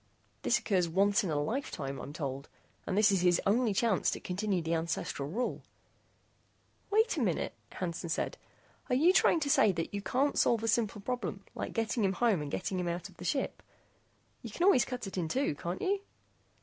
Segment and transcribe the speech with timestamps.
[0.41, 2.49] This occurs once in a lifetime, I'm told,
[2.87, 5.61] and this is his only chance to continue the ancestral rule"
[6.89, 8.35] "Wait a minute," Hansen said.
[8.89, 12.13] "Are you trying to say that you can't solve a simple problem like getting him
[12.13, 13.61] home and getting him out of the ship?
[14.41, 16.01] You can always cut it in two, can't you?"